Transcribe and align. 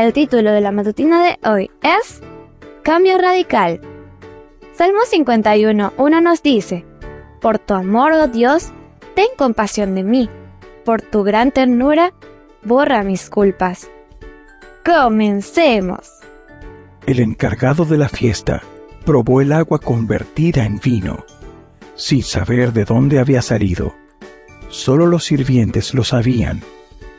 El 0.00 0.14
título 0.14 0.50
de 0.52 0.62
la 0.62 0.72
matutina 0.72 1.22
de 1.22 1.38
hoy 1.46 1.70
es 1.82 2.22
Cambio 2.82 3.18
Radical. 3.18 3.82
Salmo 4.72 5.00
51, 5.06 5.92
1 5.94 6.20
nos 6.22 6.42
dice, 6.42 6.86
Por 7.42 7.58
tu 7.58 7.74
amor, 7.74 8.14
oh 8.14 8.26
Dios, 8.26 8.72
ten 9.14 9.26
compasión 9.36 9.94
de 9.94 10.02
mí. 10.02 10.30
Por 10.86 11.02
tu 11.02 11.22
gran 11.22 11.52
ternura, 11.52 12.14
borra 12.64 13.02
mis 13.02 13.28
culpas. 13.28 13.90
Comencemos. 14.86 16.08
El 17.04 17.20
encargado 17.20 17.84
de 17.84 17.98
la 17.98 18.08
fiesta 18.08 18.62
probó 19.04 19.42
el 19.42 19.52
agua 19.52 19.80
convertida 19.80 20.64
en 20.64 20.78
vino, 20.78 21.26
sin 21.94 22.22
saber 22.22 22.72
de 22.72 22.86
dónde 22.86 23.18
había 23.18 23.42
salido. 23.42 23.94
Solo 24.70 25.04
los 25.06 25.24
sirvientes 25.24 25.92
lo 25.92 26.04
sabían, 26.04 26.62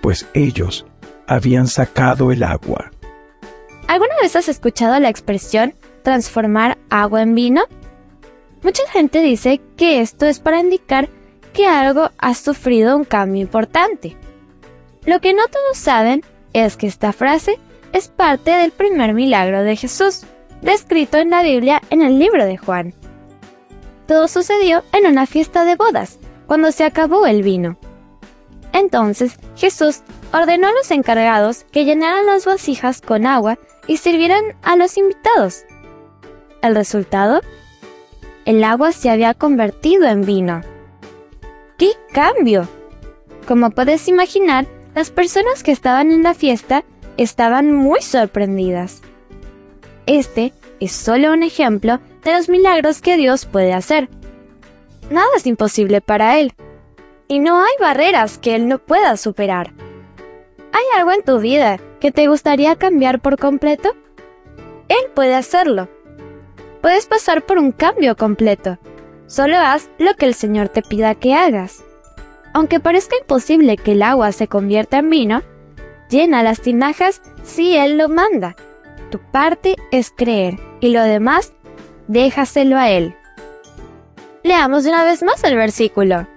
pues 0.01 0.27
ellos 0.33 0.87
habían 1.31 1.67
sacado 1.67 2.31
el 2.31 2.43
agua. 2.43 2.91
¿Alguna 3.87 4.15
vez 4.21 4.35
has 4.35 4.49
escuchado 4.49 4.99
la 4.99 5.09
expresión 5.09 5.73
transformar 6.03 6.77
agua 6.89 7.21
en 7.21 7.35
vino? 7.35 7.63
Mucha 8.63 8.83
gente 8.91 9.21
dice 9.21 9.61
que 9.77 10.01
esto 10.01 10.25
es 10.25 10.39
para 10.39 10.59
indicar 10.59 11.09
que 11.53 11.67
algo 11.67 12.11
ha 12.17 12.33
sufrido 12.33 12.97
un 12.97 13.05
cambio 13.05 13.41
importante. 13.41 14.17
Lo 15.05 15.21
que 15.21 15.33
no 15.33 15.43
todos 15.47 15.77
saben 15.77 16.21
es 16.53 16.75
que 16.75 16.87
esta 16.87 17.13
frase 17.13 17.57
es 17.93 18.09
parte 18.09 18.51
del 18.51 18.71
primer 18.71 19.13
milagro 19.13 19.63
de 19.63 19.75
Jesús, 19.77 20.23
descrito 20.61 21.17
en 21.17 21.29
la 21.29 21.43
Biblia 21.43 21.81
en 21.89 22.01
el 22.01 22.19
libro 22.19 22.45
de 22.45 22.57
Juan. 22.57 22.93
Todo 24.05 24.27
sucedió 24.27 24.83
en 24.91 25.07
una 25.07 25.25
fiesta 25.25 25.63
de 25.63 25.75
bodas, 25.75 26.19
cuando 26.45 26.71
se 26.73 26.83
acabó 26.83 27.25
el 27.25 27.41
vino. 27.41 27.77
Entonces 28.73 29.37
Jesús 29.55 30.01
ordenó 30.33 30.67
a 30.67 30.73
los 30.73 30.91
encargados 30.91 31.65
que 31.71 31.85
llenaran 31.85 32.25
las 32.25 32.45
vasijas 32.45 33.01
con 33.01 33.25
agua 33.25 33.57
y 33.87 33.97
sirvieran 33.97 34.43
a 34.61 34.75
los 34.75 34.97
invitados. 34.97 35.63
¿El 36.61 36.75
resultado? 36.75 37.41
El 38.45 38.63
agua 38.63 38.91
se 38.91 39.09
había 39.09 39.33
convertido 39.33 40.07
en 40.07 40.25
vino. 40.25 40.61
¡Qué 41.77 41.91
cambio! 42.11 42.67
Como 43.47 43.71
puedes 43.71 44.07
imaginar, 44.07 44.65
las 44.95 45.09
personas 45.09 45.63
que 45.63 45.71
estaban 45.71 46.11
en 46.11 46.23
la 46.23 46.33
fiesta 46.33 46.83
estaban 47.17 47.71
muy 47.73 48.01
sorprendidas. 48.01 49.01
Este 50.05 50.53
es 50.79 50.91
solo 50.91 51.33
un 51.33 51.43
ejemplo 51.43 51.99
de 52.23 52.33
los 52.33 52.49
milagros 52.49 53.01
que 53.01 53.17
Dios 53.17 53.45
puede 53.45 53.73
hacer 53.73 54.09
nada 55.11 55.27
es 55.35 55.45
imposible 55.45 56.01
para 56.01 56.39
Él. 56.39 56.53
Y 57.27 57.39
no 57.39 57.61
hay 57.61 57.71
barreras 57.79 58.37
que 58.37 58.55
Él 58.55 58.67
no 58.67 58.79
pueda 58.79 59.17
superar. 59.17 59.71
¿Hay 60.73 60.83
algo 60.97 61.11
en 61.11 61.23
tu 61.23 61.39
vida 61.39 61.79
que 61.99 62.11
te 62.11 62.27
gustaría 62.27 62.75
cambiar 62.75 63.19
por 63.19 63.37
completo? 63.37 63.91
Él 64.87 65.11
puede 65.13 65.35
hacerlo. 65.35 65.89
Puedes 66.81 67.05
pasar 67.05 67.45
por 67.45 67.57
un 67.57 67.71
cambio 67.71 68.15
completo. 68.15 68.77
Solo 69.27 69.57
haz 69.57 69.89
lo 69.97 70.13
que 70.15 70.25
el 70.25 70.33
Señor 70.33 70.69
te 70.69 70.81
pida 70.81 71.15
que 71.15 71.33
hagas. 71.33 71.83
Aunque 72.53 72.79
parezca 72.79 73.15
imposible 73.17 73.77
que 73.77 73.93
el 73.93 74.01
agua 74.01 74.31
se 74.31 74.47
convierta 74.47 74.97
en 74.97 75.09
vino, 75.09 75.41
llena 76.09 76.43
las 76.43 76.61
tinajas 76.61 77.21
si 77.43 77.77
Él 77.77 77.97
lo 77.97 78.09
manda. 78.09 78.55
Tu 79.09 79.19
parte 79.19 79.75
es 79.91 80.11
creer 80.11 80.59
y 80.79 80.89
lo 80.89 81.03
demás, 81.03 81.53
déjaselo 82.07 82.77
a 82.77 82.89
Él. 82.89 83.15
Leamos 84.43 84.85
una 84.85 85.03
vez 85.03 85.21
más 85.23 85.43
el 85.43 85.55
versículo. 85.55 86.27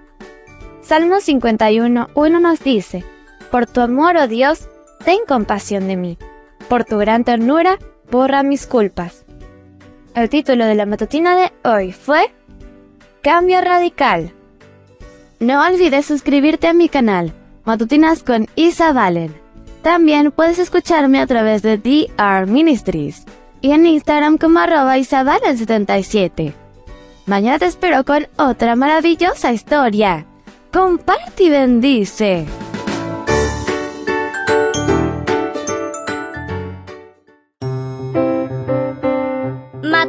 Salmo 0.82 1.20
51, 1.20 2.10
1 2.14 2.40
nos 2.40 2.60
dice, 2.62 3.04
Por 3.54 3.66
tu 3.66 3.82
amor, 3.82 4.16
oh 4.16 4.26
Dios, 4.26 4.68
ten 5.04 5.18
compasión 5.28 5.86
de 5.86 5.94
mí. 5.94 6.18
Por 6.68 6.82
tu 6.82 6.98
gran 6.98 7.22
ternura, 7.22 7.78
borra 8.10 8.42
mis 8.42 8.66
culpas. 8.66 9.24
El 10.16 10.28
título 10.28 10.66
de 10.66 10.74
la 10.74 10.86
matutina 10.86 11.36
de 11.36 11.52
hoy 11.62 11.92
fue 11.92 12.34
Cambio 13.22 13.60
Radical. 13.60 14.32
No 15.38 15.64
olvides 15.64 16.04
suscribirte 16.04 16.66
a 16.66 16.72
mi 16.72 16.88
canal, 16.88 17.32
Matutinas 17.64 18.24
con 18.24 18.48
Isa 18.56 18.92
Valen. 18.92 19.32
También 19.82 20.32
puedes 20.32 20.58
escucharme 20.58 21.20
a 21.20 21.26
través 21.28 21.62
de 21.62 21.78
DR 21.78 22.48
Ministries 22.48 23.24
y 23.60 23.70
en 23.70 23.86
Instagram 23.86 24.36
como 24.36 24.58
arroba 24.58 24.98
isavalen77. 24.98 26.52
Mañana 27.26 27.60
te 27.60 27.66
espero 27.66 28.02
con 28.04 28.26
otra 28.36 28.74
maravillosa 28.74 29.52
historia. 29.52 30.26
Comparte 30.72 31.44
y 31.44 31.50
bendice. 31.50 32.46